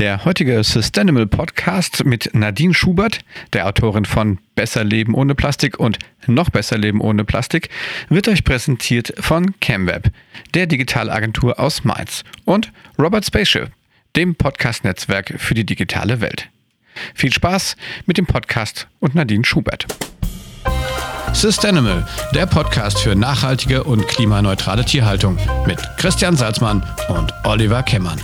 [0.00, 3.18] Der heutige Sustainable Podcast mit Nadine Schubert,
[3.52, 7.68] der Autorin von Besser Leben ohne Plastik und Noch besser Leben ohne Plastik,
[8.08, 10.10] wird euch präsentiert von CamWeb,
[10.54, 13.72] der Digitalagentur aus Mainz und Robert Spaceship,
[14.16, 16.48] dem Podcast-Netzwerk für die digitale Welt.
[17.14, 17.76] Viel Spaß
[18.06, 19.86] mit dem Podcast und Nadine Schubert.
[21.34, 25.36] Sustainable, der Podcast für nachhaltige und klimaneutrale Tierhaltung
[25.66, 28.18] mit Christian Salzmann und Oliver Kemmern.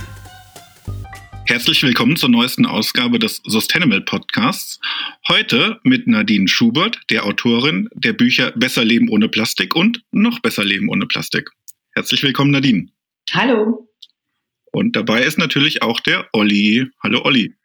[1.49, 4.81] Herzlich willkommen zur neuesten Ausgabe des Sustainable Podcasts.
[5.29, 10.65] Heute mit Nadine Schubert, der Autorin der Bücher Besser Leben ohne Plastik und Noch besser
[10.65, 11.49] Leben ohne Plastik.
[11.95, 12.87] Herzlich willkommen, Nadine.
[13.31, 13.87] Hallo.
[14.73, 16.87] Und dabei ist natürlich auch der Olli.
[17.01, 17.55] Hallo, Olli.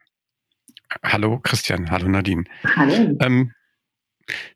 [1.03, 1.91] Hallo, Christian.
[1.91, 2.45] Hallo, Nadine.
[2.77, 3.19] Hallo.
[3.21, 3.53] Ähm,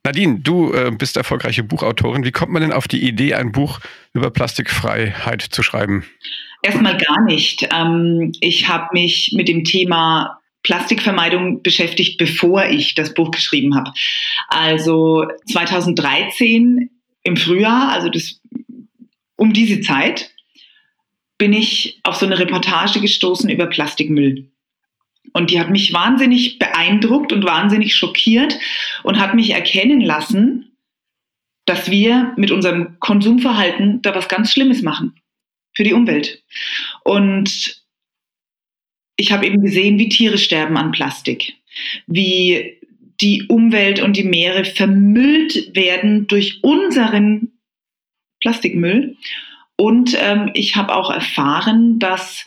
[0.05, 2.25] Nadine, du äh, bist erfolgreiche Buchautorin.
[2.25, 3.81] Wie kommt man denn auf die Idee, ein Buch
[4.13, 6.05] über Plastikfreiheit zu schreiben?
[6.63, 7.69] Erstmal gar nicht.
[7.73, 13.93] Ähm, ich habe mich mit dem Thema Plastikvermeidung beschäftigt, bevor ich das Buch geschrieben habe.
[14.49, 16.91] Also 2013
[17.23, 18.41] im Frühjahr, also das,
[19.37, 20.33] um diese Zeit,
[21.39, 24.51] bin ich auf so eine Reportage gestoßen über Plastikmüll.
[25.33, 28.59] Und die hat mich wahnsinnig beeindruckt und wahnsinnig schockiert
[29.05, 30.77] und hat mich erkennen lassen,
[31.65, 35.15] dass wir mit unserem Konsumverhalten da was ganz Schlimmes machen
[35.77, 36.43] für die Umwelt.
[37.05, 37.85] Und
[39.17, 41.55] ich habe eben gesehen, wie Tiere sterben an Plastik,
[42.07, 42.81] wie
[43.21, 47.53] die Umwelt und die Meere vermüllt werden durch unseren
[48.41, 49.17] Plastikmüll.
[49.77, 52.47] Und ähm, ich habe auch erfahren, dass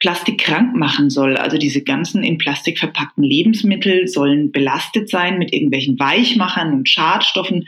[0.00, 1.36] Plastik krank machen soll.
[1.36, 7.66] Also diese ganzen in Plastik verpackten Lebensmittel sollen belastet sein mit irgendwelchen Weichmachern und Schadstoffen,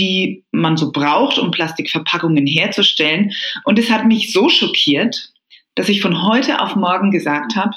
[0.00, 3.32] die man so braucht, um Plastikverpackungen herzustellen.
[3.64, 5.32] Und es hat mich so schockiert,
[5.74, 7.76] dass ich von heute auf morgen gesagt habe,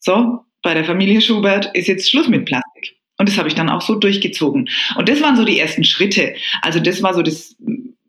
[0.00, 2.96] so, bei der Familie Schubert ist jetzt Schluss mit Plastik.
[3.18, 4.68] Und das habe ich dann auch so durchgezogen.
[4.96, 6.34] Und das waren so die ersten Schritte.
[6.60, 7.56] Also das war so das,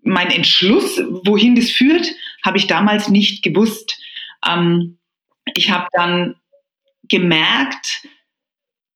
[0.02, 2.08] mein Entschluss, wohin das führt,
[2.44, 3.98] habe ich damals nicht gewusst.
[4.48, 4.98] Ähm,
[5.54, 6.36] ich habe dann
[7.04, 8.08] gemerkt,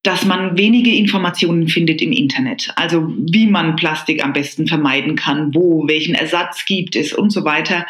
[0.04, 2.72] dass man wenige Informationen findet im Internet.
[2.76, 7.46] Also wie man Plastik am besten vermeiden kann, wo, welchen Ersatz gibt es und so
[7.46, 7.86] weiter.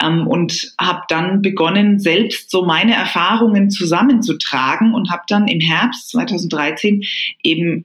[0.00, 6.10] Ähm, und habe dann begonnen, selbst so meine Erfahrungen zusammenzutragen und habe dann im Herbst
[6.10, 7.02] 2013
[7.42, 7.84] eben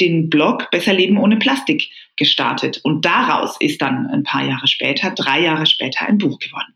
[0.00, 2.80] den Blog Besser Leben ohne Plastik gestartet.
[2.84, 6.74] Und daraus ist dann ein paar Jahre später, drei Jahre später, ein Buch geworden.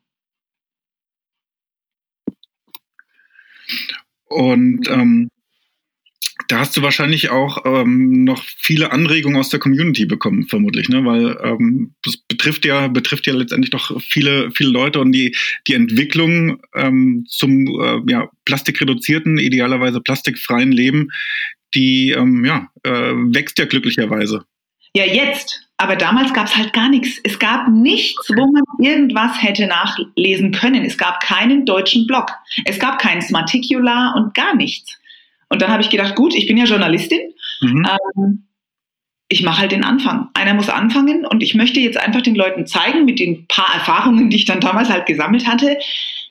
[4.29, 5.31] Und ähm,
[6.49, 11.05] da hast du wahrscheinlich auch ähm, noch viele Anregungen aus der Community bekommen, vermutlich, ne?
[11.05, 15.37] Weil ähm, das betrifft ja, betrifft ja letztendlich doch viele, viele Leute und die,
[15.67, 21.09] die Entwicklung ähm, zum äh, ja, plastikreduzierten, idealerweise plastikfreien Leben,
[21.75, 24.45] die ähm, ja, äh, wächst ja glücklicherweise.
[24.95, 25.63] Ja, jetzt.
[25.79, 27.21] Aber damals gab es halt gar nichts.
[27.23, 30.87] Es gab nichts, wo man irgendwas hätte nachlesen können.
[30.87, 32.31] Es gab keinen deutschen Blog.
[32.65, 34.99] Es gab kein Smarticular und gar nichts.
[35.49, 37.33] Und dann habe ich gedacht, gut, ich bin ja Journalistin.
[37.61, 37.87] Mhm.
[37.89, 38.47] Ähm,
[39.29, 40.29] ich mache halt den Anfang.
[40.35, 44.31] Einer muss anfangen und ich möchte jetzt einfach den Leuten zeigen, mit den paar Erfahrungen,
[44.31, 45.79] die ich dann damals halt gesammelt hatte,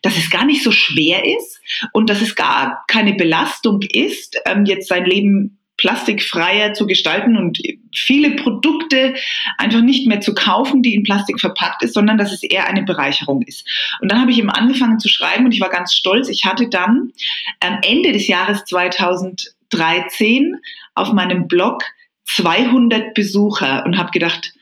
[0.01, 1.59] dass es gar nicht so schwer ist
[1.91, 7.59] und dass es gar keine Belastung ist, ähm, jetzt sein Leben plastikfreier zu gestalten und
[7.93, 9.13] viele Produkte
[9.59, 12.81] einfach nicht mehr zu kaufen, die in Plastik verpackt ist, sondern dass es eher eine
[12.81, 13.67] Bereicherung ist.
[14.01, 16.27] Und dann habe ich eben angefangen zu schreiben und ich war ganz stolz.
[16.27, 17.11] Ich hatte dann
[17.59, 20.55] am Ende des Jahres 2013
[20.95, 21.83] auf meinem Blog
[22.23, 24.55] 200 Besucher und habe gedacht,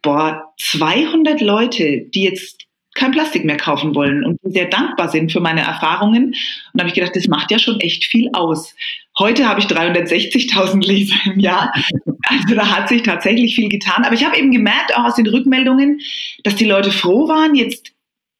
[0.00, 2.62] boah, 200 Leute, die jetzt
[3.02, 6.26] kein Plastik mehr kaufen wollen und die sehr dankbar sind für meine Erfahrungen.
[6.26, 6.36] Und
[6.72, 8.76] da habe ich gedacht, das macht ja schon echt viel aus.
[9.18, 11.72] Heute habe ich 360.000 Leser im Jahr.
[12.24, 14.04] Also da hat sich tatsächlich viel getan.
[14.04, 16.00] Aber ich habe eben gemerkt, auch aus den Rückmeldungen,
[16.44, 17.92] dass die Leute froh waren, jetzt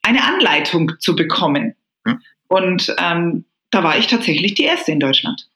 [0.02, 1.74] eine Anleitung zu bekommen.
[2.06, 2.18] Ja.
[2.46, 5.48] Und ähm, da war ich tatsächlich die Erste in Deutschland.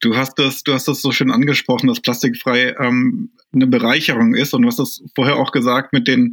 [0.00, 4.52] Du hast das, du hast das so schön angesprochen, dass plastikfrei ähm, eine Bereicherung ist
[4.54, 6.32] und du hast das vorher auch gesagt mit den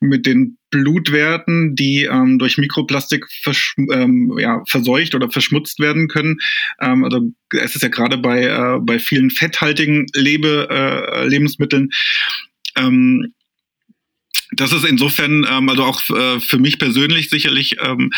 [0.00, 3.26] mit den Blutwerten, die ähm, durch Mikroplastik
[3.92, 6.38] ähm, ja, verseucht oder verschmutzt werden können.
[6.80, 11.90] Ähm, also es ist ja gerade bei äh, bei vielen fetthaltigen Lebe, äh, Lebensmitteln
[12.76, 13.34] ähm,
[14.56, 18.10] das ist insofern, ähm, also auch äh, für mich persönlich sicherlich ähm,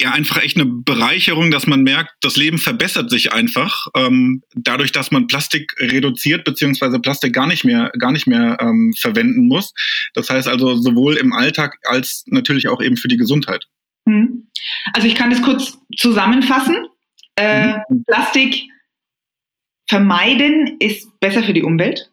[0.00, 4.92] ja einfach echt eine Bereicherung, dass man merkt, das Leben verbessert sich einfach ähm, dadurch,
[4.92, 9.72] dass man Plastik reduziert beziehungsweise Plastik gar nicht mehr gar nicht mehr ähm, verwenden muss.
[10.14, 13.66] Das heißt also sowohl im Alltag als natürlich auch eben für die Gesundheit.
[14.08, 14.48] Hm.
[14.92, 16.86] Also ich kann das kurz zusammenfassen.
[17.36, 18.04] Äh, mhm.
[18.06, 18.64] Plastik
[19.88, 22.10] vermeiden ist besser für die Umwelt,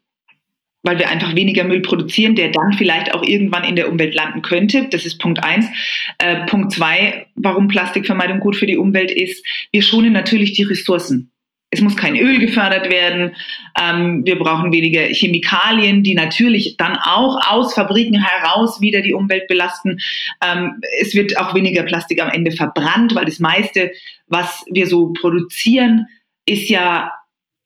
[0.83, 4.41] weil wir einfach weniger Müll produzieren, der dann vielleicht auch irgendwann in der Umwelt landen
[4.41, 4.87] könnte.
[4.89, 5.67] Das ist Punkt eins.
[6.17, 11.31] Äh, Punkt zwei, warum Plastikvermeidung gut für die Umwelt ist, wir schonen natürlich die Ressourcen.
[11.73, 13.33] Es muss kein Öl gefördert werden.
[13.81, 19.47] Ähm, wir brauchen weniger Chemikalien, die natürlich dann auch aus Fabriken heraus wieder die Umwelt
[19.47, 19.97] belasten.
[20.43, 23.91] Ähm, es wird auch weniger Plastik am Ende verbrannt, weil das meiste,
[24.27, 26.07] was wir so produzieren,
[26.45, 27.13] ist ja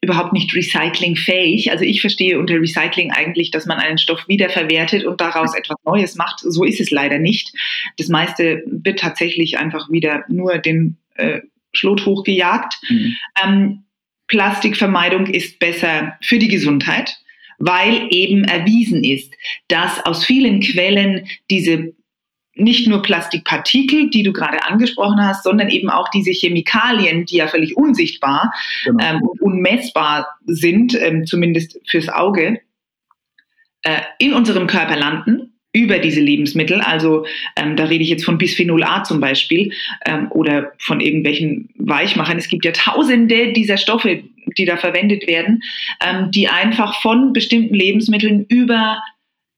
[0.05, 1.71] überhaupt nicht recyclingfähig.
[1.71, 6.15] Also ich verstehe unter Recycling eigentlich, dass man einen Stoff wiederverwertet und daraus etwas Neues
[6.15, 6.39] macht.
[6.39, 7.51] So ist es leider nicht.
[7.97, 11.41] Das meiste wird tatsächlich einfach wieder nur den äh,
[11.73, 12.75] Schlot hochgejagt.
[12.89, 13.15] Mhm.
[13.43, 13.83] Ähm,
[14.27, 17.17] Plastikvermeidung ist besser für die Gesundheit,
[17.57, 19.33] weil eben erwiesen ist,
[19.67, 21.93] dass aus vielen Quellen diese
[22.55, 27.47] nicht nur Plastikpartikel, die du gerade angesprochen hast, sondern eben auch diese Chemikalien, die ja
[27.47, 28.53] völlig unsichtbar
[28.85, 29.03] genau.
[29.03, 32.61] ähm, und unmessbar sind, ähm, zumindest fürs Auge,
[33.83, 36.79] äh, in unserem Körper landen über diese Lebensmittel.
[36.79, 37.25] Also
[37.57, 39.73] ähm, da rede ich jetzt von Bisphenol A zum Beispiel
[40.05, 42.37] ähm, oder von irgendwelchen Weichmachern.
[42.37, 44.23] Es gibt ja tausende dieser Stoffe,
[44.57, 45.61] die da verwendet werden,
[46.01, 49.01] ähm, die einfach von bestimmten Lebensmitteln über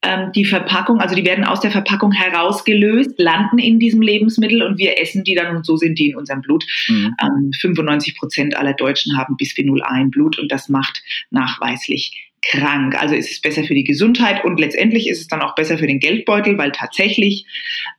[0.02, 4.78] ähm, die Verpackung, also die werden aus der Verpackung herausgelöst, landen in diesem Lebensmittel und
[4.78, 6.64] wir essen die dann und so sind die in unserem Blut.
[6.88, 7.14] Mhm.
[7.20, 13.00] Ähm, 95 Prozent aller Deutschen haben Bisphenol A im Blut und das macht nachweislich krank.
[13.00, 15.86] Also ist es besser für die Gesundheit und letztendlich ist es dann auch besser für
[15.86, 17.46] den Geldbeutel, weil tatsächlich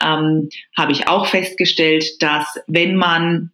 [0.04, 3.52] ähm, habe ich auch festgestellt, dass wenn man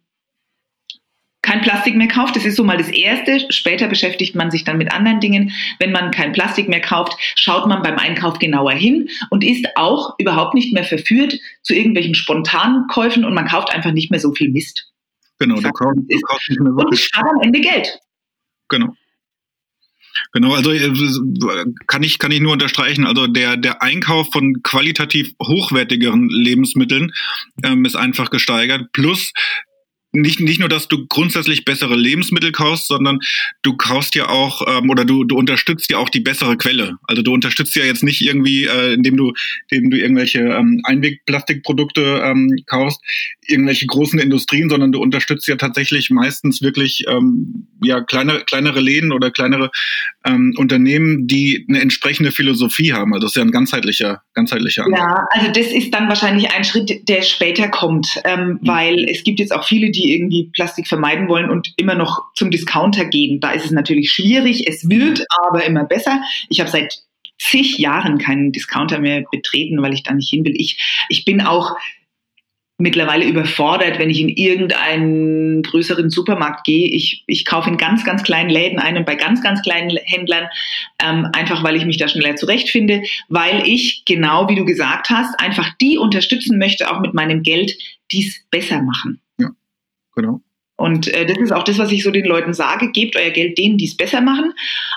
[1.46, 2.34] kein Plastik mehr kauft.
[2.34, 3.46] Das ist so mal das Erste.
[3.50, 5.52] Später beschäftigt man sich dann mit anderen Dingen.
[5.78, 10.16] Wenn man kein Plastik mehr kauft, schaut man beim Einkauf genauer hin und ist auch
[10.18, 14.32] überhaupt nicht mehr verführt zu irgendwelchen spontanen Käufen und man kauft einfach nicht mehr so
[14.32, 14.90] viel Mist.
[15.38, 16.90] Genau, der kauft, der kauft nicht mehr wirklich.
[16.90, 18.00] Und spart am Ende Geld.
[18.68, 18.88] Genau.
[20.32, 23.06] Genau, also äh, kann ich, kann ich nur unterstreichen.
[23.06, 27.12] Also der, der Einkauf von qualitativ hochwertigeren Lebensmitteln
[27.62, 28.90] ähm, ist einfach gesteigert.
[28.92, 29.32] Plus
[30.12, 33.18] nicht, nicht nur, dass du grundsätzlich bessere Lebensmittel kaufst, sondern
[33.62, 36.96] du kaufst ja auch ähm, oder du, du unterstützt ja auch die bessere Quelle.
[37.02, 39.32] Also du unterstützt ja jetzt nicht irgendwie, äh, indem du,
[39.68, 43.00] indem du irgendwelche ähm, Einwegplastikprodukte ähm, kaufst,
[43.46, 49.12] irgendwelche großen Industrien, sondern du unterstützt ja tatsächlich meistens wirklich ähm, ja kleine, kleinere Läden
[49.12, 49.70] oder kleinere
[50.26, 53.14] ähm, Unternehmen, die eine entsprechende Philosophie haben.
[53.14, 55.00] Also das ist ja ein ganzheitlicher, ganzheitlicher Ansatz.
[55.00, 58.58] Ja, also das ist dann wahrscheinlich ein Schritt, der später kommt, ähm, mhm.
[58.62, 62.50] weil es gibt jetzt auch viele, die irgendwie Plastik vermeiden wollen und immer noch zum
[62.50, 63.40] Discounter gehen.
[63.40, 64.66] Da ist es natürlich schwierig.
[64.66, 66.20] Es wird aber immer besser.
[66.48, 67.02] Ich habe seit
[67.38, 70.54] zig Jahren keinen Discounter mehr betreten, weil ich da nicht hin will.
[70.56, 71.76] Ich, ich bin auch
[72.78, 76.88] mittlerweile überfordert, wenn ich in irgendeinen größeren Supermarkt gehe.
[76.88, 80.48] Ich, ich kaufe in ganz, ganz kleinen Läden ein und bei ganz, ganz kleinen Händlern,
[81.02, 85.40] ähm, einfach weil ich mich da schneller zurechtfinde, weil ich, genau wie du gesagt hast,
[85.40, 87.72] einfach die unterstützen möchte, auch mit meinem Geld,
[88.12, 89.20] die es besser machen.
[89.38, 89.50] Ja,
[90.14, 90.42] genau.
[90.76, 92.90] Und äh, das ist auch das, was ich so den Leuten sage.
[92.92, 94.52] Gebt euer Geld denen, die es besser machen,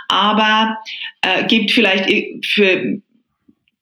[0.10, 0.78] aber
[1.22, 3.02] äh, gebt vielleicht für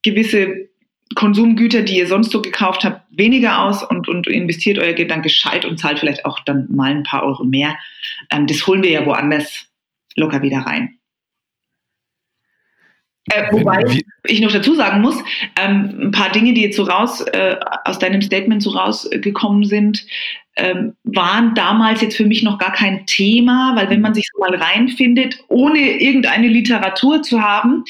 [0.04, 0.70] gewisse
[1.16, 5.22] Konsumgüter, die ihr sonst so gekauft habt, weniger aus und, und investiert euer Geld dann
[5.22, 7.78] gescheit und zahlt vielleicht auch dann mal ein paar Euro mehr.
[8.32, 9.68] Ähm, das holen wir ja woanders
[10.16, 10.98] locker wieder rein.
[13.30, 13.84] Äh, wobei
[14.24, 15.22] ich noch dazu sagen muss,
[15.60, 20.06] ähm, ein paar Dinge, die jetzt so raus äh, aus deinem Statement so rausgekommen sind,
[20.56, 24.40] ähm, waren damals jetzt für mich noch gar kein Thema, weil wenn man sich so
[24.40, 27.84] mal reinfindet, ohne irgendeine Literatur zu haben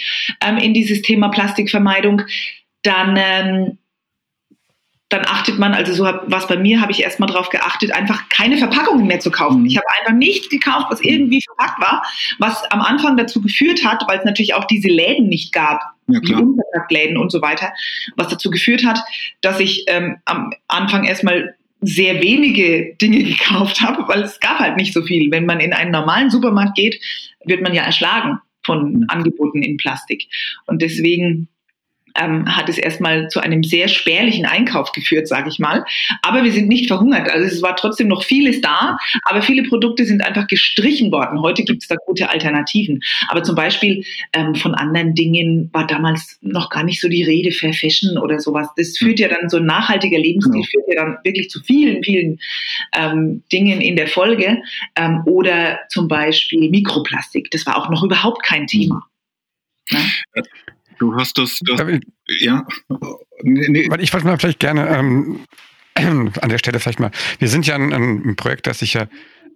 [0.43, 2.23] ähm, in dieses Thema Plastikvermeidung,
[2.83, 3.77] dann, ähm,
[5.09, 8.57] dann achtet man, also so was bei mir habe ich erstmal darauf geachtet, einfach keine
[8.57, 9.61] Verpackungen mehr zu kaufen.
[9.61, 9.67] Mhm.
[9.67, 12.03] Ich habe einfach nichts gekauft, was irgendwie verpackt war,
[12.39, 16.19] was am Anfang dazu geführt hat, weil es natürlich auch diese Läden nicht gab, ja,
[16.19, 17.71] die Unverpacktläden und so weiter,
[18.15, 18.99] was dazu geführt hat,
[19.41, 24.77] dass ich ähm, am Anfang erstmal sehr wenige Dinge gekauft habe, weil es gab halt
[24.77, 25.31] nicht so viel.
[25.31, 26.99] Wenn man in einen normalen Supermarkt geht,
[27.45, 29.05] wird man ja erschlagen von mhm.
[29.07, 30.27] Angeboten in Plastik.
[30.65, 31.47] Und deswegen
[32.17, 35.85] ähm, hat es erstmal zu einem sehr spärlichen Einkauf geführt, sage ich mal.
[36.21, 37.29] Aber wir sind nicht verhungert.
[37.29, 41.41] Also es war trotzdem noch vieles da, aber viele Produkte sind einfach gestrichen worden.
[41.41, 43.01] Heute gibt es da gute Alternativen.
[43.27, 47.51] Aber zum Beispiel ähm, von anderen Dingen war damals noch gar nicht so die Rede,
[47.51, 48.67] Fair Fashion oder sowas.
[48.75, 52.39] Das führt ja dann, so ein nachhaltiger Lebensstil führt ja dann wirklich zu vielen, vielen
[52.93, 54.61] ähm, Dingen in der Folge.
[54.95, 57.51] Ähm, oder zum Beispiel Mikroplastik.
[57.51, 59.03] Das war auch noch überhaupt kein Thema.
[59.89, 59.99] Ja?
[60.99, 61.81] Du hast das, das
[62.39, 62.65] ja.
[63.43, 63.89] Nee, nee.
[63.99, 65.45] Ich wollte mal vielleicht gerne ähm,
[65.95, 69.07] an der Stelle vielleicht mal, wir sind ja ein, ein Projekt, das sich ja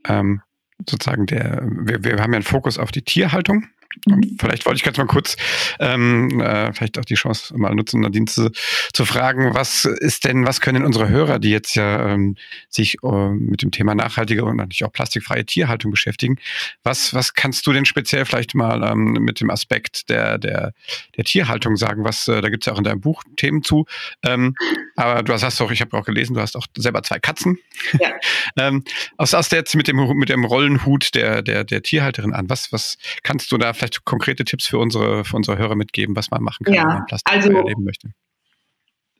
[0.07, 0.41] ähm,
[0.89, 3.67] sozusagen der, wir, wir haben ja einen Fokus auf die Tierhaltung
[4.07, 4.37] mhm.
[4.39, 5.35] vielleicht wollte ich ganz mal kurz
[5.79, 8.51] ähm, äh, vielleicht auch die Chance mal nutzen, Nadine zu,
[8.93, 12.35] zu fragen, was ist denn, was können unsere Hörer, die jetzt ja ähm,
[12.69, 16.37] sich äh, mit dem Thema nachhaltige und natürlich auch plastikfreie Tierhaltung beschäftigen,
[16.83, 20.73] was, was kannst du denn speziell vielleicht mal ähm, mit dem Aspekt der, der,
[21.15, 22.03] der Tierhaltung sagen?
[22.03, 23.85] Was, äh, da gibt es ja auch in deinem Buch Themen zu.
[24.23, 24.55] Ähm,
[24.95, 27.59] aber du hast, hast auch, ich habe auch gelesen, du hast auch selber zwei Katzen.
[27.99, 28.11] Ja.
[28.57, 28.83] ähm,
[29.17, 32.71] aus, aus der jetzt mit dem, mit dem Rollenhut der, der, der Tierhalterin an, was,
[32.71, 36.43] was kannst du da vielleicht konkrete Tipps für unsere, für unsere Hörer mitgeben, was man
[36.43, 38.11] machen kann, ja, wenn man Plastik also erleben möchte?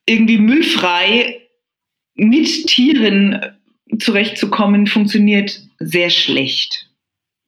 [0.06, 1.42] Irgendwie müllfrei
[2.16, 3.42] mit Tieren
[4.00, 6.91] zurechtzukommen, funktioniert sehr schlecht.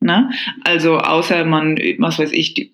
[0.03, 0.29] Ne?
[0.63, 2.71] Also außer man, was weiß ich, die,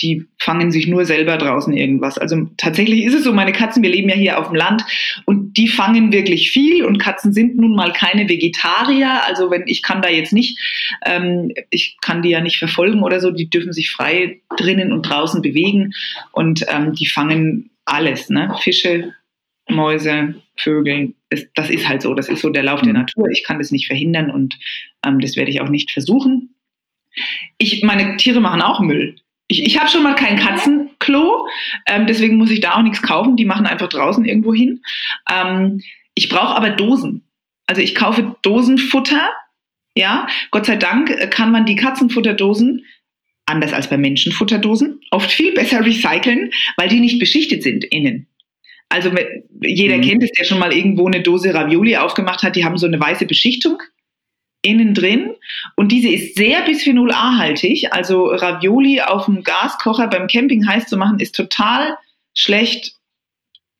[0.00, 2.18] die fangen sich nur selber draußen irgendwas.
[2.18, 4.84] Also tatsächlich ist es so, meine Katzen, wir leben ja hier auf dem Land
[5.26, 9.24] und die fangen wirklich viel und Katzen sind nun mal keine Vegetarier.
[9.26, 10.58] Also wenn ich kann da jetzt nicht,
[11.04, 15.02] ähm, ich kann die ja nicht verfolgen oder so, die dürfen sich frei drinnen und
[15.02, 15.92] draußen bewegen
[16.32, 18.54] und ähm, die fangen alles, ne?
[18.60, 19.12] Fische,
[19.68, 21.14] Mäuse, Vögel.
[21.54, 23.00] Das, ist halt so, das ist so der Lauf der mhm.
[23.00, 23.28] Natur.
[23.30, 24.58] Ich kann das nicht verhindern und
[25.04, 26.54] ähm, das werde ich auch nicht versuchen.
[27.58, 29.16] Ich, meine Tiere machen auch Müll.
[29.48, 31.46] Ich, ich habe schon mal kein Katzenklo,
[31.86, 33.36] ähm, deswegen muss ich da auch nichts kaufen.
[33.36, 34.82] Die machen einfach draußen irgendwo hin.
[35.30, 35.82] Ähm,
[36.14, 37.24] ich brauche aber Dosen.
[37.66, 39.30] Also ich kaufe Dosenfutter.
[39.94, 42.84] Ja, Gott sei Dank äh, kann man die Katzenfutterdosen
[43.46, 48.28] anders als bei Menschenfutterdosen oft viel besser recyceln, weil die nicht beschichtet sind innen.
[48.88, 49.10] Also
[49.60, 50.02] jeder mhm.
[50.02, 53.00] kennt es, der schon mal irgendwo eine Dose Ravioli aufgemacht hat, die haben so eine
[53.00, 53.82] weiße Beschichtung
[54.62, 55.34] innen drin
[55.76, 57.92] und diese ist sehr bisphenol A-haltig.
[57.92, 61.96] Also Ravioli auf dem Gaskocher beim Camping heiß zu machen, ist total
[62.34, 62.94] schlecht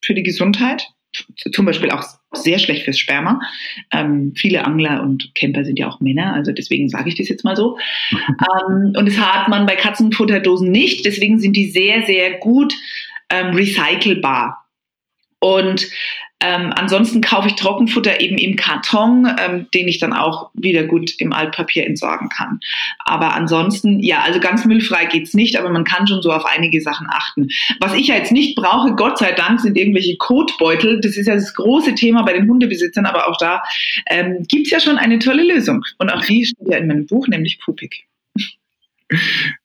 [0.05, 0.89] für die Gesundheit.
[1.53, 3.41] Zum Beispiel auch sehr schlecht fürs Sperma.
[3.93, 7.45] Ähm, viele Angler und Camper sind ja auch Männer, also deswegen sage ich das jetzt
[7.45, 7.79] mal so.
[8.11, 12.75] ähm, und das hat man bei Katzenfutterdosen nicht, deswegen sind die sehr, sehr gut
[13.29, 14.62] ähm, recycelbar.
[15.43, 15.91] Und
[16.39, 21.13] ähm, ansonsten kaufe ich Trockenfutter eben im Karton, ähm, den ich dann auch wieder gut
[21.19, 22.61] im Altpapier entsorgen kann.
[22.99, 26.81] Aber ansonsten, ja, also ganz müllfrei geht's nicht, aber man kann schon so auf einige
[26.81, 27.49] Sachen achten.
[27.81, 31.01] Was ich ja jetzt nicht brauche, Gott sei Dank, sind irgendwelche Kotbeutel.
[31.01, 33.65] Das ist ja das große Thema bei den Hundebesitzern, aber auch da
[34.07, 35.85] ähm, gibt's ja schon eine tolle Lösung.
[35.99, 38.07] Und auch die steht ja in meinem Buch, nämlich Pupik.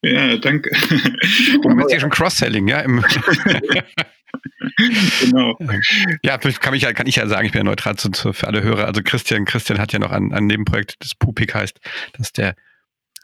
[0.04, 0.72] Ja, danke.
[1.62, 2.84] Du bist ja schon Cross-Selling, ja?
[5.22, 5.58] genau.
[6.24, 8.48] Ja, kann ich, ja, kann ich ja sagen, ich bin ja neutral zu, zu, für
[8.48, 8.86] alle Hörer.
[8.86, 11.80] Also Christian, Christian hat ja noch ein, ein Nebenprojekt, das Pupik heißt,
[12.14, 12.56] das ist der,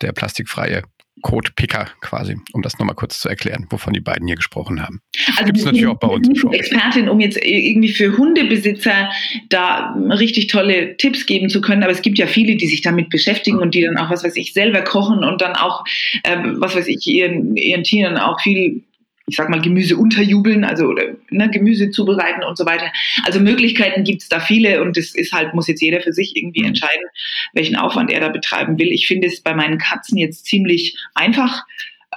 [0.01, 0.83] der plastikfreie
[1.21, 5.01] Code-Picker quasi, um das nochmal kurz zu erklären, wovon die beiden hier gesprochen haben.
[5.37, 6.51] Also gibt es natürlich auch bei uns im Show.
[6.51, 9.09] Expertin, um jetzt irgendwie für Hundebesitzer
[9.49, 13.09] da richtig tolle Tipps geben zu können, aber es gibt ja viele, die sich damit
[13.09, 15.83] beschäftigen und die dann auch, was weiß ich, selber kochen und dann auch,
[16.23, 18.83] ähm, was weiß ich, ihren, ihren Tieren auch viel
[19.25, 22.91] ich sag mal, Gemüse unterjubeln, also oder, ne, Gemüse zubereiten und so weiter.
[23.23, 26.35] Also Möglichkeiten gibt es da viele und es ist halt, muss jetzt jeder für sich
[26.35, 26.69] irgendwie mhm.
[26.69, 27.05] entscheiden,
[27.53, 28.91] welchen Aufwand er da betreiben will.
[28.91, 31.63] Ich finde es bei meinen Katzen jetzt ziemlich einfach.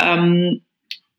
[0.00, 0.62] Ähm,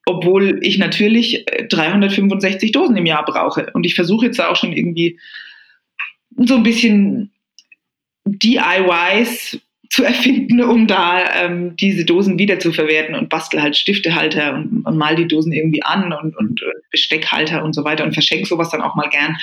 [0.05, 3.69] obwohl ich natürlich 365 Dosen im Jahr brauche.
[3.73, 5.19] Und ich versuche jetzt auch schon irgendwie
[6.37, 7.31] so ein bisschen
[8.25, 14.53] DIYs zu erfinden, um da ähm, diese Dosen wieder zu verwerten und bastel halt Stiftehalter
[14.55, 18.47] und, und mal die Dosen irgendwie an und, und, Besteckhalter und so weiter und verschenke
[18.47, 19.35] sowas dann auch mal gern.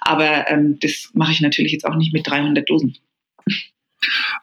[0.00, 2.96] Aber ähm, das mache ich natürlich jetzt auch nicht mit 300 Dosen.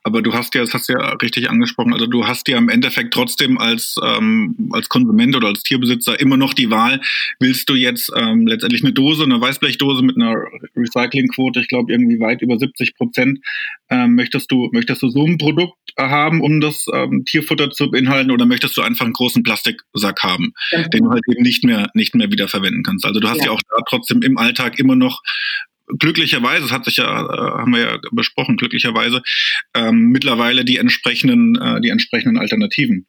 [0.03, 2.69] Aber du hast ja, das hast du ja richtig angesprochen, also du hast ja im
[2.69, 7.01] Endeffekt trotzdem als, ähm, als Konsument oder als Tierbesitzer immer noch die Wahl,
[7.39, 10.35] willst du jetzt ähm, letztendlich eine Dose, eine Weißblechdose mit einer
[10.75, 13.39] Recyclingquote, ich glaube irgendwie weit über 70 Prozent,
[13.89, 18.31] ähm, möchtest du, möchtest du so ein Produkt haben, um das ähm, Tierfutter zu beinhalten
[18.31, 20.87] oder möchtest du einfach einen großen Plastiksack haben, ja.
[20.87, 23.05] den du halt eben nicht mehr, nicht mehr wieder verwenden kannst?
[23.05, 25.21] Also du hast ja, ja auch da trotzdem im Alltag immer noch
[25.97, 29.21] glücklicherweise, das hat sich ja, äh, haben wir ja besprochen, glücklicherweise
[29.75, 33.07] ähm, mittlerweile die entsprechenden, äh, die entsprechenden Alternativen.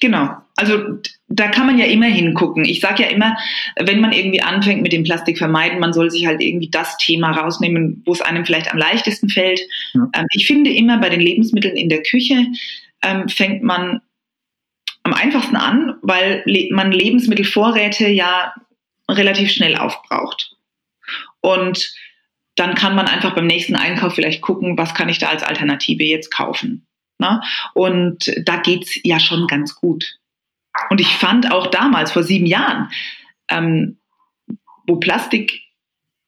[0.00, 0.36] Genau.
[0.56, 2.64] Also da kann man ja immer hingucken.
[2.64, 3.36] Ich sage ja immer,
[3.80, 7.32] wenn man irgendwie anfängt mit dem Plastik vermeiden, man soll sich halt irgendwie das Thema
[7.32, 9.60] rausnehmen, wo es einem vielleicht am leichtesten fällt.
[9.94, 10.08] Ja.
[10.14, 12.46] Ähm, ich finde immer bei den Lebensmitteln in der Küche
[13.02, 14.00] ähm, fängt man
[15.02, 18.52] am einfachsten an, weil man Lebensmittelvorräte ja
[19.08, 20.57] relativ schnell aufbraucht.
[21.40, 21.92] Und
[22.56, 26.02] dann kann man einfach beim nächsten Einkauf vielleicht gucken, was kann ich da als Alternative
[26.02, 26.86] jetzt kaufen.
[27.18, 27.40] Ne?
[27.74, 30.18] Und da geht's ja schon ganz gut.
[30.90, 32.90] Und ich fand auch damals, vor sieben Jahren,
[33.48, 33.98] ähm,
[34.86, 35.68] wo Plastik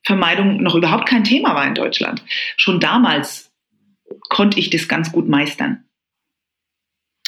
[0.02, 2.23] Plastikvermeidung noch überhaupt kein Thema war in Deutschland.
[2.57, 3.52] Schon damals
[4.29, 5.85] konnte ich das ganz gut meistern.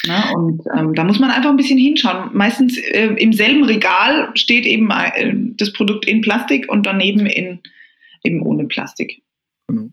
[0.05, 2.31] Na, und ähm, da muss man einfach ein bisschen hinschauen.
[2.33, 7.61] Meistens äh, im selben Regal steht eben äh, das Produkt in Plastik und daneben in,
[8.23, 9.23] eben ohne Plastik.
[9.67, 9.89] Genau.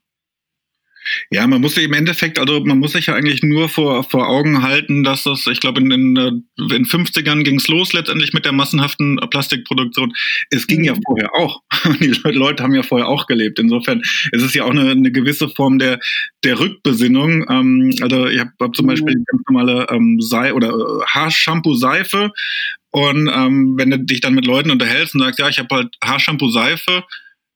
[1.30, 4.28] Ja, man muss sich im Endeffekt, also man muss sich ja eigentlich nur vor, vor
[4.28, 6.16] Augen halten, dass das, ich glaube, in, in,
[6.59, 10.12] in 50ern ging es los letztendlich mit der massenhaften Plastikproduktion.
[10.50, 10.85] Es ging mhm.
[10.85, 11.62] ja vorher auch.
[12.00, 13.59] Die Leute haben ja vorher auch gelebt.
[13.59, 14.02] Insofern
[14.33, 15.99] ist es ja auch eine, eine gewisse Form der,
[16.45, 17.47] der Rückbesinnung.
[17.49, 18.90] Ähm, also ich habe hab zum mhm.
[18.90, 22.30] Beispiel ganz normale ähm, Sei oder äh, Haarshampoo-Seife.
[22.92, 25.97] Und ähm, wenn du dich dann mit Leuten unterhältst und sagst, ja, ich habe halt
[26.04, 27.04] Haarshampoo-Seife,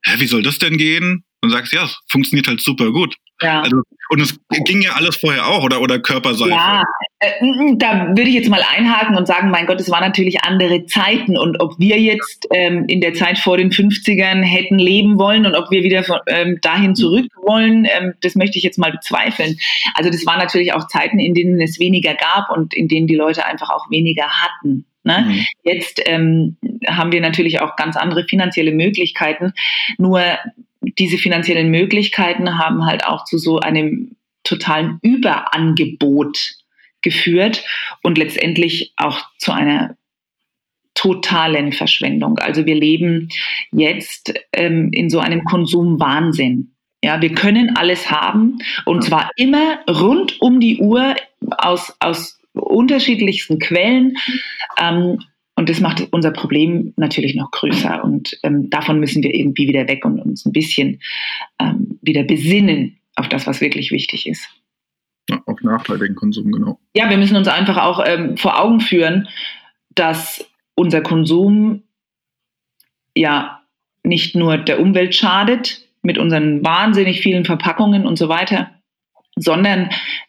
[0.05, 1.25] hä, wie soll das denn gehen?
[1.45, 3.17] Und sagst, ja, funktioniert halt super gut.
[3.43, 3.63] Ja.
[3.63, 6.51] Also, und es ging ja alles vorher auch, oder, oder Körperseife.
[6.51, 6.83] Ja,
[7.19, 7.31] äh,
[7.77, 11.37] da würde ich jetzt mal einhaken und sagen, mein Gott, es waren natürlich andere Zeiten
[11.37, 15.55] und ob wir jetzt ähm, in der Zeit vor den 50ern hätten leben wollen und
[15.55, 19.57] ob wir wieder von, ähm, dahin zurück wollen, ähm, das möchte ich jetzt mal bezweifeln.
[19.95, 23.17] Also das waren natürlich auch Zeiten, in denen es weniger gab und in denen die
[23.17, 24.85] Leute einfach auch weniger hatten.
[25.03, 25.27] Ne?
[25.27, 25.45] Mhm.
[25.65, 29.53] Jetzt ähm, haben wir natürlich auch ganz andere finanzielle Möglichkeiten.
[29.99, 30.23] Nur
[30.99, 36.57] diese finanziellen Möglichkeiten haben halt auch zu so einem totalen Überangebot
[37.01, 37.65] geführt
[38.03, 39.97] und letztendlich auch zu einer
[40.95, 42.39] totalen Verschwendung.
[42.39, 43.29] Also wir leben
[43.73, 46.75] jetzt ähm, in so einem Konsumwahnsinn.
[47.03, 51.17] Ja, wir können alles haben und zwar immer rund um die Uhr
[51.59, 54.17] aus, aus unterschiedlichsten Quellen.
[54.81, 55.19] Ähm,
[55.65, 58.05] und das macht unser Problem natürlich noch größer.
[58.05, 61.01] Und ähm, davon müssen wir irgendwie wieder weg und uns ein bisschen
[61.59, 64.47] ähm, wieder besinnen auf das, was wirklich wichtig ist.
[65.31, 66.79] Ja, auf nachhaltigen Konsum, genau.
[66.95, 69.27] Ja, wir müssen uns einfach auch ähm, vor Augen führen,
[69.95, 70.45] dass
[70.75, 71.85] unser Konsum
[73.17, 73.63] ja
[74.03, 78.71] nicht nur der Umwelt schadet mit unseren wahnsinnig vielen Verpackungen und so weiter,
[79.35, 79.89] sondern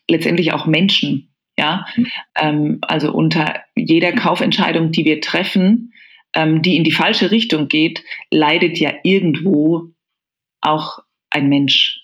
[0.09, 1.27] letztendlich auch Menschen.
[1.57, 2.07] Ja, mhm.
[2.35, 5.93] ähm, also unter jeder Kaufentscheidung, die wir treffen,
[6.33, 9.91] ähm, die in die falsche Richtung geht, leidet ja irgendwo
[10.61, 10.99] auch
[11.29, 12.01] ein Mensch.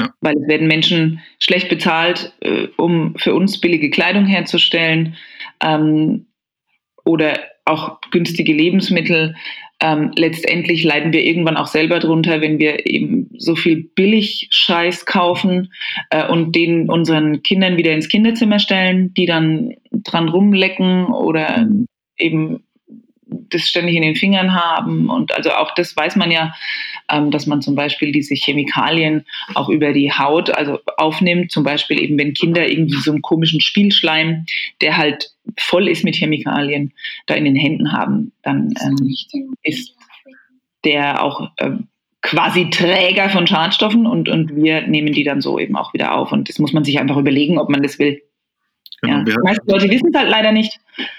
[0.00, 0.12] Ja.
[0.20, 5.16] Weil es werden Menschen schlecht bezahlt, äh, um für uns billige Kleidung herzustellen
[5.60, 6.26] ähm,
[7.04, 7.38] oder
[7.68, 9.34] auch günstige Lebensmittel.
[9.80, 15.72] Ähm, letztendlich leiden wir irgendwann auch selber drunter, wenn wir eben so viel Billig-Scheiß kaufen
[16.10, 21.86] äh, und den unseren Kindern wieder ins Kinderzimmer stellen, die dann dran rumlecken oder mhm.
[22.18, 22.64] eben
[23.28, 25.10] das ständig in den Fingern haben.
[25.10, 26.54] Und also auch das weiß man ja,
[27.10, 31.50] ähm, dass man zum Beispiel diese Chemikalien auch über die Haut also aufnimmt.
[31.50, 34.44] Zum Beispiel eben, wenn Kinder irgendwie so einen komischen Spielschleim,
[34.80, 36.92] der halt voll ist mit Chemikalien,
[37.26, 39.14] da in den Händen haben, dann ähm,
[39.62, 39.94] ist
[40.84, 41.88] der auch ähm,
[42.22, 46.32] quasi Träger von Schadstoffen und, und wir nehmen die dann so eben auch wieder auf.
[46.32, 48.22] Und das muss man sich einfach überlegen, ob man das will.
[49.02, 49.24] Genau, ja.
[49.24, 50.78] Die meisten Leute wissen es halt leider nicht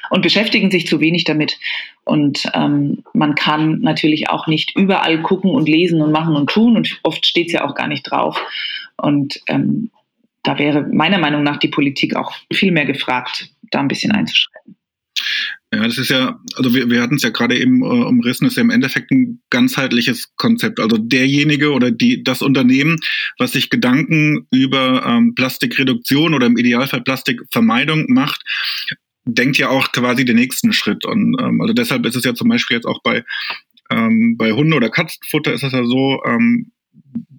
[0.10, 1.58] und beschäftigen sich zu wenig damit.
[2.04, 6.76] Und ähm, man kann natürlich auch nicht überall gucken und lesen und machen und tun
[6.76, 8.42] und oft steht es ja auch gar nicht drauf.
[8.98, 9.92] Und ähm,
[10.44, 14.76] da wäre meiner Meinung nach die Politik auch viel mehr gefragt, da ein bisschen einzuschreiben.
[15.72, 18.58] Ja, das ist ja, also wir, wir hatten es ja gerade eben äh, umrissen, ist
[18.58, 20.80] ja im Endeffekt ein ganzheitliches Konzept.
[20.80, 23.00] Also derjenige oder die, das Unternehmen,
[23.38, 28.42] was sich Gedanken über ähm, Plastikreduktion oder im Idealfall Plastikvermeidung macht,
[29.26, 31.06] denkt ja auch quasi den nächsten Schritt.
[31.06, 33.24] Und ähm, also deshalb ist es ja zum Beispiel jetzt auch bei,
[33.92, 36.72] ähm, bei Hunde- oder Katzenfutter ist es ja so, ähm,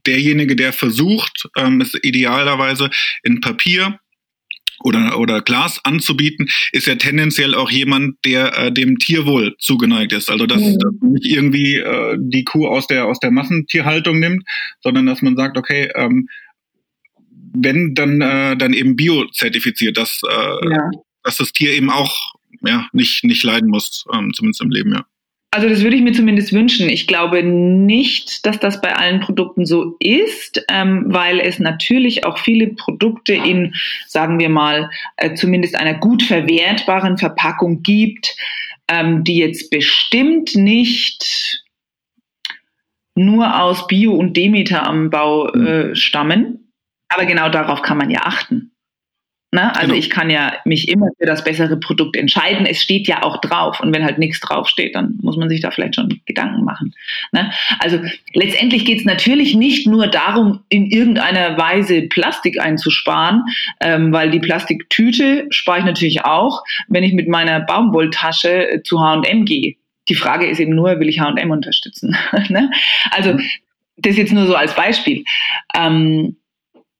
[0.06, 2.90] derjenige, der versucht, ähm, ist idealerweise
[3.24, 3.98] in Papier
[4.82, 10.30] oder, oder Glas anzubieten, ist ja tendenziell auch jemand, der äh, dem Tierwohl zugeneigt ist.
[10.30, 10.78] Also dass, mhm.
[10.78, 14.44] dass nicht irgendwie äh, die Kuh aus der, aus der Massentierhaltung nimmt,
[14.80, 16.28] sondern dass man sagt, okay, ähm,
[17.52, 20.90] wenn dann, äh, dann eben biozertifiziert, dass, äh, ja.
[21.24, 25.04] dass das Tier eben auch ja, nicht, nicht leiden muss, ähm, zumindest im Leben, ja.
[25.52, 26.88] Also das würde ich mir zumindest wünschen.
[26.88, 32.38] Ich glaube nicht, dass das bei allen Produkten so ist, ähm, weil es natürlich auch
[32.38, 33.74] viele Produkte in,
[34.06, 38.36] sagen wir mal, äh, zumindest einer gut verwertbaren Verpackung gibt,
[38.86, 41.64] ähm, die jetzt bestimmt nicht
[43.16, 46.72] nur aus Bio- und Demeter-Anbau äh, stammen.
[47.08, 48.69] Aber genau darauf kann man ja achten.
[49.52, 49.74] Ne?
[49.74, 49.98] Also genau.
[49.98, 52.66] ich kann ja mich immer für das bessere Produkt entscheiden.
[52.66, 53.80] Es steht ja auch drauf.
[53.80, 56.94] Und wenn halt nichts draufsteht, dann muss man sich da vielleicht schon Gedanken machen.
[57.32, 57.50] Ne?
[57.80, 57.98] Also
[58.32, 63.42] letztendlich geht es natürlich nicht nur darum, in irgendeiner Weise Plastik einzusparen,
[63.80, 69.44] ähm, weil die Plastiktüte spare ich natürlich auch, wenn ich mit meiner Baumwolltasche zu HM
[69.46, 69.74] gehe
[70.08, 72.16] Die Frage ist eben nur, will ich H&M unterstützen?
[72.48, 72.70] ne?
[73.10, 73.42] Also mhm.
[73.96, 75.24] das jetzt nur so als Beispiel.
[75.76, 76.36] Ähm,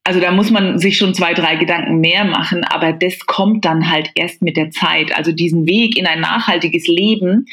[0.05, 3.91] also da muss man sich schon zwei, drei Gedanken mehr machen, aber das kommt dann
[3.91, 5.15] halt erst mit der Zeit.
[5.15, 7.47] Also diesen Weg in ein nachhaltiges Leben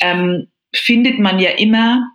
[0.00, 2.10] ähm, findet man ja immer,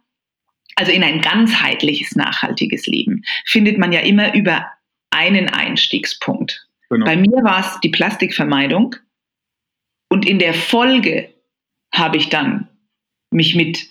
[0.75, 4.65] also in ein ganzheitliches, nachhaltiges Leben, findet man ja immer über
[5.11, 6.67] einen Einstiegspunkt.
[6.89, 7.05] Genau.
[7.05, 8.95] Bei mir war es die Plastikvermeidung
[10.09, 11.33] und in der Folge
[11.93, 12.67] habe ich dann
[13.29, 13.87] mich mit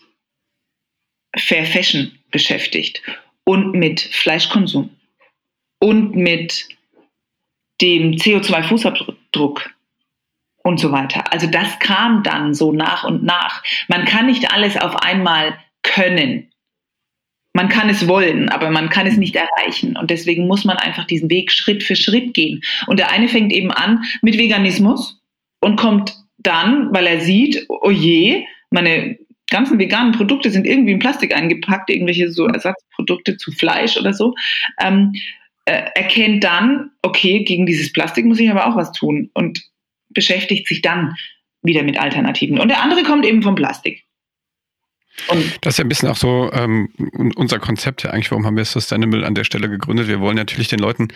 [1.37, 3.03] Fair Fashion beschäftigt
[3.45, 4.96] und mit Fleischkonsum
[5.79, 6.69] und mit
[7.81, 9.71] dem CO2-Fußabdruck
[10.63, 11.33] und so weiter.
[11.33, 13.63] Also das kam dann so nach und nach.
[13.89, 16.51] Man kann nicht alles auf einmal können.
[17.53, 19.97] Man kann es wollen, aber man kann es nicht erreichen.
[19.97, 22.63] Und deswegen muss man einfach diesen Weg Schritt für Schritt gehen.
[22.87, 25.23] Und der eine fängt eben an mit Veganismus
[25.61, 29.19] und kommt dann, weil er sieht, oh je, meine
[29.51, 34.35] ganzen veganen Produkte sind irgendwie in Plastik eingepackt, irgendwelche so Ersatzprodukte zu Fleisch oder so.
[34.81, 35.19] Ähm, äh,
[35.67, 39.63] erkennt dann, okay, gegen dieses Plastik muss ich aber auch was tun und
[40.11, 41.17] beschäftigt sich dann
[41.63, 42.59] wieder mit Alternativen.
[42.61, 44.06] Und der andere kommt eben vom Plastik.
[45.29, 46.89] Und das ist ja ein bisschen auch so ähm,
[47.37, 50.09] unser Konzept ja eigentlich, warum haben wir Sustainable an der Stelle gegründet.
[50.09, 51.09] Wir wollen natürlich den Leuten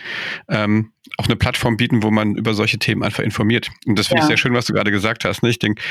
[0.49, 3.69] ähm, auch eine Plattform bieten, wo man über solche Themen einfach informiert.
[3.85, 4.25] Und das finde ja.
[4.25, 5.43] ich sehr schön, was du gerade gesagt hast.
[5.43, 5.49] Ne?
[5.49, 5.81] Ich denke,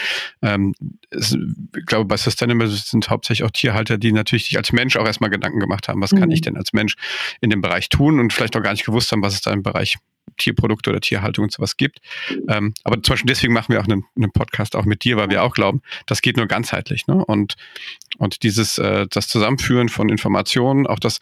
[0.42, 0.74] ähm,
[1.10, 1.36] es,
[1.76, 5.30] ich glaube, bei Sustainable sind hauptsächlich auch Tierhalter, die natürlich sich als Mensch auch erstmal
[5.30, 6.20] Gedanken gemacht haben, was mhm.
[6.20, 6.94] kann ich denn als Mensch
[7.40, 9.62] in dem Bereich tun und vielleicht auch gar nicht gewusst haben, was es da im
[9.62, 9.98] Bereich
[10.40, 12.00] Tierprodukte oder Tierhaltung und sowas gibt.
[12.48, 15.28] Ähm, aber zum Beispiel deswegen machen wir auch einen, einen, Podcast auch mit dir, weil
[15.28, 17.06] wir auch glauben, das geht nur ganzheitlich.
[17.06, 17.24] Ne?
[17.24, 17.56] Und,
[18.18, 21.20] und dieses, äh, das Zusammenführen von Informationen, auch das,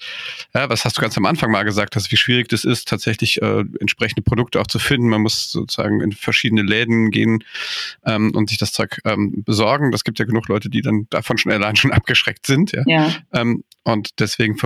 [0.54, 3.42] ja, was hast du ganz am Anfang mal gesagt, dass wie schwierig das ist, tatsächlich
[3.42, 5.08] äh, entsprechende Produkte auch zu finden.
[5.08, 7.44] Man muss sozusagen in verschiedene Läden gehen
[8.04, 9.90] ähm, und sich das Zeug ähm, besorgen.
[9.90, 12.72] Das gibt ja genug Leute, die dann davon schon allein schon abgeschreckt sind.
[12.72, 12.82] Ja.
[12.86, 13.14] ja.
[13.32, 14.56] Ähm, und deswegen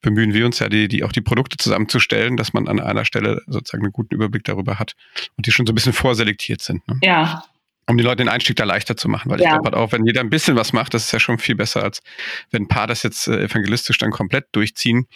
[0.00, 3.42] bemühen wir uns ja, die, die auch die Produkte zusammenzustellen, dass man an einer Stelle
[3.46, 4.94] sozusagen einen guten Überblick darüber hat
[5.36, 6.86] und die schon so ein bisschen vorselektiert sind.
[6.88, 6.98] Ne?
[7.02, 7.44] Ja.
[7.86, 9.46] Um die Leute den Einstieg da leichter zu machen, weil ja.
[9.46, 11.56] ich glaube halt auch, wenn jeder ein bisschen was macht, das ist ja schon viel
[11.56, 12.02] besser, als
[12.50, 15.06] wenn ein paar das jetzt äh, evangelistisch dann komplett durchziehen.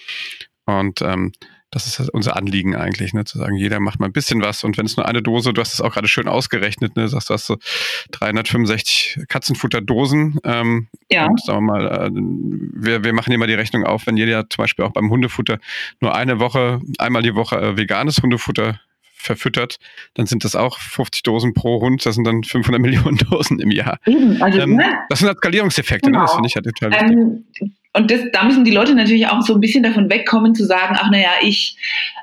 [0.67, 1.33] Und ähm,
[1.75, 4.79] das ist unser Anliegen eigentlich, ne, zu sagen, jeder macht mal ein bisschen was und
[4.79, 7.35] wenn es nur eine Dose, du hast es auch gerade schön ausgerechnet, ne, sagst du
[7.35, 7.57] hast so
[8.13, 10.39] 365 Katzenfutterdosen.
[10.45, 11.27] Ähm, ja.
[11.27, 14.63] Und sagen wir mal, äh, wir, wir machen immer die Rechnung auf, wenn jeder zum
[14.63, 15.59] Beispiel auch beim Hundefutter
[16.01, 18.81] nur eine Woche, einmal die Woche äh, veganes Hundefutter
[19.13, 19.79] verfüttert,
[20.15, 23.73] dann sind das auch 50 Dosen pro Hund, das sind dann 500 Millionen Dosen im
[23.73, 23.99] Jahr.
[24.07, 24.95] Eben, also, ähm, ne?
[25.09, 26.21] Das sind halt Skalierungseffekte, genau.
[26.21, 26.25] ne?
[26.25, 26.37] das genau.
[26.37, 27.73] finde ich halt total wichtig.
[27.97, 30.97] Und das, da müssen die Leute natürlich auch so ein bisschen davon wegkommen zu sagen,
[30.99, 31.77] ach naja, ich,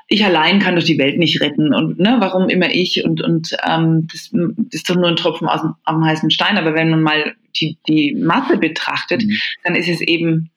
[0.08, 3.56] ich allein kann doch die Welt nicht retten und ne, warum immer ich und, und
[3.66, 6.58] ähm, das, das ist doch nur ein Tropfen aus dem, am heißen Stein.
[6.58, 9.38] Aber wenn man mal die, die Masse betrachtet, mhm.
[9.64, 10.50] dann ist es eben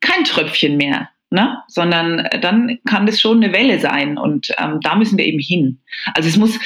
[0.00, 1.58] kein Tröpfchen mehr, ne?
[1.68, 5.38] sondern äh, dann kann das schon eine Welle sein und ähm, da müssen wir eben
[5.38, 5.80] hin.
[6.14, 6.58] Also es muss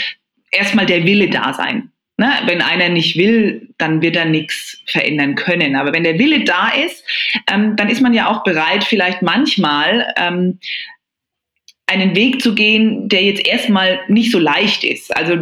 [0.52, 1.90] erstmal der Wille da sein.
[2.20, 2.30] Ne?
[2.44, 5.74] Wenn einer nicht will, dann wird er nichts verändern können.
[5.74, 7.02] Aber wenn der Wille da ist,
[7.50, 10.58] ähm, dann ist man ja auch bereit, vielleicht manchmal ähm,
[11.86, 15.16] einen Weg zu gehen, der jetzt erstmal nicht so leicht ist.
[15.16, 15.36] Also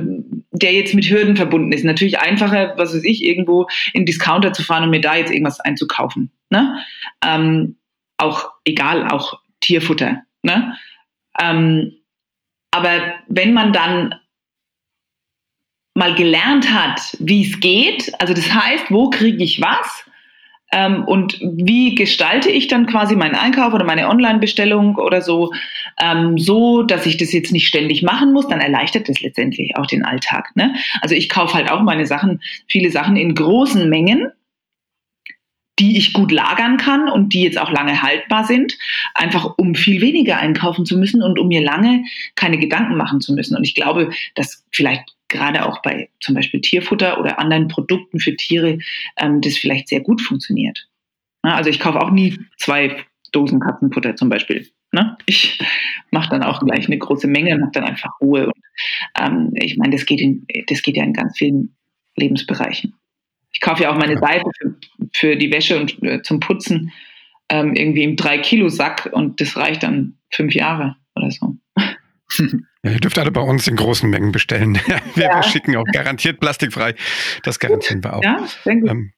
[0.52, 1.82] der jetzt mit Hürden verbunden ist.
[1.82, 5.58] Natürlich einfacher, was weiß ich, irgendwo in Discounter zu fahren und mir da jetzt irgendwas
[5.58, 6.30] einzukaufen.
[6.50, 6.78] Ne?
[7.26, 7.76] Ähm,
[8.18, 10.22] auch egal, auch Tierfutter.
[10.44, 10.76] Ne?
[11.42, 11.96] Ähm,
[12.70, 14.14] aber wenn man dann
[15.98, 18.12] mal gelernt hat, wie es geht.
[18.20, 20.04] Also das heißt, wo kriege ich was?
[20.70, 25.52] Ähm, und wie gestalte ich dann quasi meinen Einkauf oder meine Online-Bestellung oder so,
[26.00, 29.86] ähm, so, dass ich das jetzt nicht ständig machen muss, dann erleichtert das letztendlich auch
[29.86, 30.54] den Alltag.
[30.54, 30.74] Ne?
[31.00, 34.30] Also ich kaufe halt auch meine Sachen, viele Sachen in großen Mengen,
[35.78, 38.76] die ich gut lagern kann und die jetzt auch lange haltbar sind,
[39.14, 43.32] einfach um viel weniger einkaufen zu müssen und um mir lange keine Gedanken machen zu
[43.32, 43.56] müssen.
[43.56, 48.34] Und ich glaube, dass vielleicht gerade auch bei zum Beispiel Tierfutter oder anderen Produkten für
[48.34, 48.78] Tiere
[49.16, 50.88] ähm, das vielleicht sehr gut funktioniert.
[51.42, 54.68] Also ich kaufe auch nie zwei Dosen Katzenfutter zum Beispiel.
[54.92, 55.16] Ne?
[55.26, 55.60] Ich
[56.10, 58.46] mache dann auch gleich eine große Menge und habe dann einfach Ruhe.
[58.46, 58.64] Und,
[59.20, 61.76] ähm, ich meine, das das geht ja in ganz vielen
[62.16, 62.94] Lebensbereichen.
[63.52, 64.74] Ich kaufe ja auch meine Seife für,
[65.12, 66.92] für die Wäsche und äh, zum Putzen
[67.48, 71.56] ähm, irgendwie im 3-Kilo-Sack und das reicht dann fünf Jahre oder so.
[72.84, 74.78] Ja, ihr dürft alle bei uns in großen Mengen bestellen.
[75.14, 75.42] wir ja.
[75.42, 76.94] schicken auch garantiert plastikfrei.
[77.42, 78.22] Das garantieren wir auch.
[78.22, 78.46] Ja.
[78.66, 79.12] Ähm,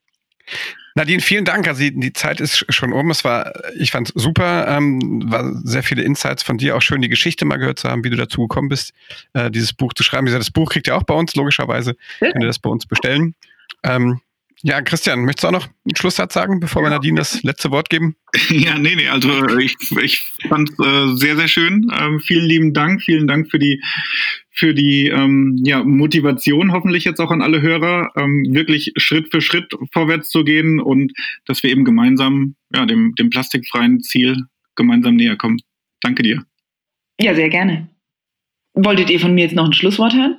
[0.95, 1.69] Nadine, vielen Dank.
[1.69, 3.11] Also die, die, Zeit ist schon um.
[3.11, 4.67] Es war, ich fand es super.
[4.69, 6.77] Ähm, war sehr viele Insights von dir.
[6.77, 8.93] Auch schön, die Geschichte mal gehört zu haben, wie du dazu gekommen bist,
[9.35, 10.27] äh, dieses Buch zu schreiben.
[10.27, 11.97] Wie gesagt, das Buch kriegt ihr auch bei uns, logischerweise.
[12.19, 13.35] Könnt ihr das bei uns bestellen.
[13.83, 14.21] Ähm,
[14.63, 17.89] Ja, Christian, möchtest du auch noch einen Schlusssatz sagen, bevor wir Nadine das letzte Wort
[17.89, 18.17] geben?
[18.51, 21.91] Ja, nee, nee, also äh, ich, ich fand es äh, sehr, sehr schön.
[21.99, 23.83] Ähm, vielen lieben Dank, vielen Dank für die
[24.51, 29.41] für die ähm, ja, Motivation hoffentlich jetzt auch an alle Hörer, ähm, wirklich Schritt für
[29.41, 31.13] Schritt vorwärts zu gehen und
[31.47, 34.37] dass wir eben gemeinsam ja, dem, dem plastikfreien Ziel
[34.77, 35.61] gemeinsam näher kommen.
[36.03, 36.45] Danke dir.
[37.19, 37.89] Ja, sehr gerne.
[38.75, 40.37] Wolltet ihr von mir jetzt noch ein Schlusswort hören?